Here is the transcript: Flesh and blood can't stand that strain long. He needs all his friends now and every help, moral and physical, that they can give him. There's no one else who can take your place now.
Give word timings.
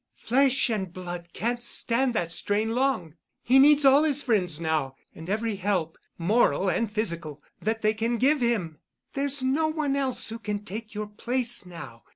Flesh 0.17 0.67
and 0.71 0.91
blood 0.91 1.27
can't 1.31 1.61
stand 1.61 2.15
that 2.15 2.31
strain 2.31 2.71
long. 2.71 3.13
He 3.43 3.59
needs 3.59 3.85
all 3.85 4.01
his 4.01 4.23
friends 4.23 4.59
now 4.59 4.95
and 5.13 5.29
every 5.29 5.57
help, 5.57 5.95
moral 6.17 6.69
and 6.69 6.91
physical, 6.91 7.43
that 7.61 7.83
they 7.83 7.93
can 7.93 8.17
give 8.17 8.41
him. 8.41 8.79
There's 9.13 9.43
no 9.43 9.67
one 9.67 9.95
else 9.95 10.29
who 10.29 10.39
can 10.39 10.65
take 10.65 10.95
your 10.95 11.05
place 11.05 11.67
now. 11.67 12.01